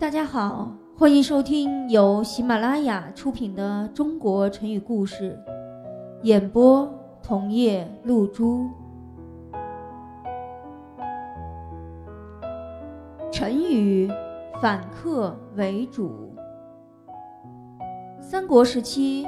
[0.00, 5.36] 大家好，欢迎收听由喜马拉雅出品的《中国成语故事》，
[6.22, 6.88] 演播
[7.20, 8.70] 桐叶露珠。
[13.32, 14.08] 成语
[14.62, 16.30] 反客为主。
[18.20, 19.26] 三国时期，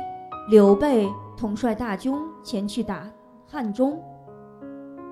[0.50, 2.14] 刘备统帅大军
[2.44, 3.10] 前去打
[3.44, 4.00] 汉中，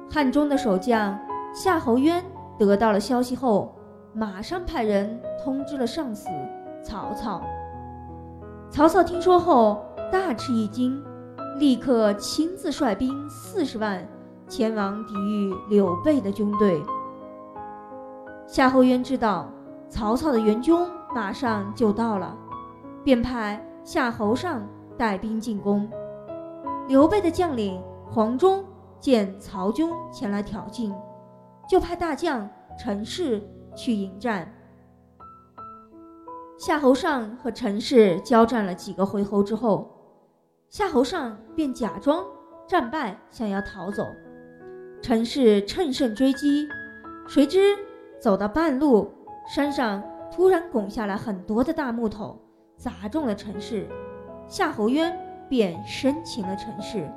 [0.09, 1.19] 汉中的守将
[1.53, 2.25] 夏侯渊
[2.57, 3.75] 得到了消息后。
[4.19, 6.29] 马上派人通知了上司
[6.83, 7.41] 曹操。
[8.69, 11.01] 曹操听说后大吃一惊，
[11.61, 14.05] 立刻亲自率兵四十万
[14.49, 16.83] 前往抵御刘备的军队。
[18.49, 19.49] 夏侯渊知道
[19.89, 20.75] 曹操的援军
[21.15, 22.37] 马上就到了，
[23.05, 24.67] 便派夏侯尚
[24.97, 25.89] 带兵进攻。
[26.89, 27.81] 刘备的将领
[28.11, 28.65] 黄忠
[28.99, 30.93] 见曹军前来挑衅，
[31.69, 33.49] 就派大将陈氏。
[33.79, 34.53] 去迎战，
[36.59, 39.89] 夏侯尚和陈氏交战了几个回合之后，
[40.69, 42.25] 夏侯尚便假装
[42.67, 44.05] 战败，想要逃走。
[45.01, 46.67] 陈氏乘胜追击，
[47.29, 47.77] 谁知
[48.21, 49.09] 走到半路，
[49.47, 52.37] 山上突然拱下来很多的大木头，
[52.77, 53.89] 砸中了陈氏。
[54.49, 55.17] 夏侯渊
[55.49, 57.09] 便生擒了陈氏。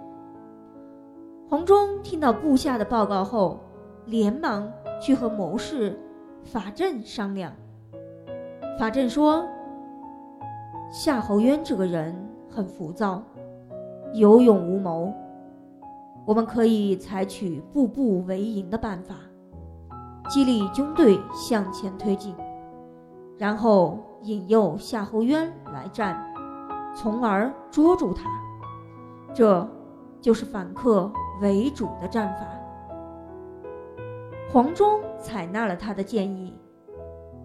[1.50, 3.59] 黄忠听到部下的报告后，
[4.06, 6.00] 连忙去和谋士。
[6.44, 7.53] 法正商量，
[8.78, 9.45] 法正说
[10.92, 12.14] ：“夏侯渊这个人
[12.50, 13.23] 很浮躁，
[14.14, 15.14] 有勇无谋，
[16.25, 19.16] 我们可以采取步步为营的办法，
[20.30, 22.36] 激励军队向前推进，
[23.38, 26.22] 然后引诱夏侯渊来战，
[26.94, 28.23] 从而捉住他。
[29.34, 29.66] 这
[30.19, 31.09] 就是反客
[31.42, 32.45] 为主的战法。”
[34.52, 36.54] 黄忠采纳了他的建议，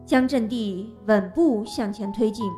[0.05, 2.51] 将阵地稳步向前推进。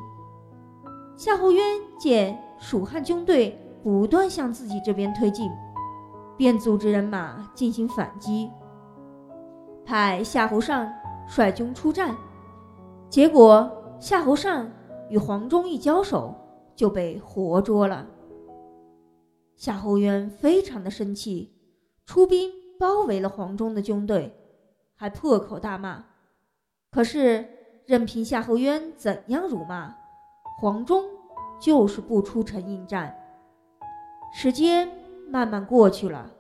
[1.19, 1.63] 夏侯渊
[1.99, 5.51] 见蜀汉军队不断向自己这边推进，
[6.35, 8.51] 便组织人马进行反击，
[9.85, 10.91] 派夏侯尚
[11.27, 12.17] 率军出战。
[13.11, 13.71] 结果
[14.01, 14.71] 夏侯尚
[15.11, 16.35] 与黄忠一交手，
[16.75, 18.07] 就被活捉了。
[19.57, 21.53] 夏侯渊非常的生气，
[22.07, 22.51] 出兵。
[22.81, 24.33] 包围了黄忠的军队，
[24.99, 26.05] 还破口大骂。
[26.91, 27.47] 可是
[27.87, 29.95] 任凭夏侯渊怎样辱骂，
[30.61, 31.03] 黄忠
[31.59, 33.17] 就是不出城应战。
[34.35, 34.87] 时间
[35.31, 36.31] 慢慢过去了，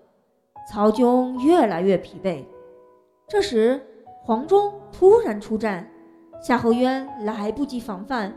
[0.70, 2.44] 曹军越来越疲惫。
[3.26, 3.82] 这时
[4.22, 5.88] 黄忠突然出战，
[6.42, 8.34] 夏侯渊来不及防范，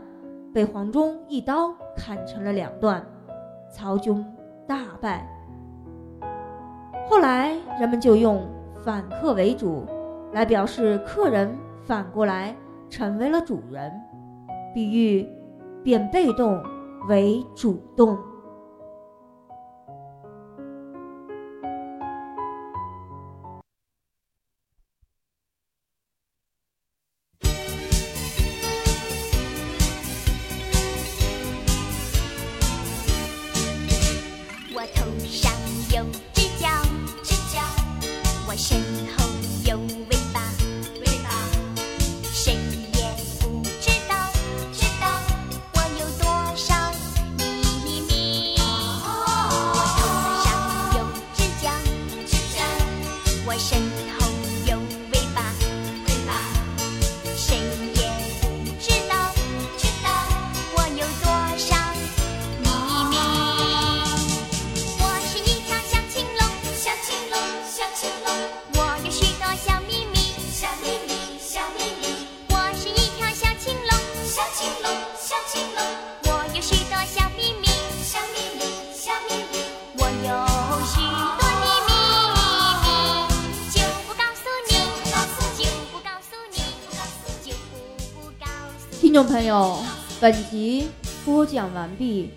[0.54, 3.04] 被黄忠一刀砍成了两段，
[3.70, 4.24] 曹军
[4.66, 5.28] 大败。
[7.08, 8.46] 后来，人们就用
[8.82, 9.84] “反客为主”
[10.32, 11.54] 来表示客人
[11.84, 12.56] 反过来
[12.88, 13.92] 成为了主人，
[14.74, 15.28] 比喻
[15.84, 16.62] 变被动
[17.06, 18.18] 为主动。
[34.74, 35.52] 我头上
[35.94, 36.68] 有只脚，
[37.22, 37.60] 只脚，
[38.48, 39.01] 我身。
[89.12, 89.76] 听众朋友，
[90.22, 90.88] 本集
[91.22, 92.30] 播讲完毕，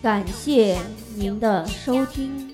[0.00, 0.78] 感谢
[1.16, 2.48] 您的收听。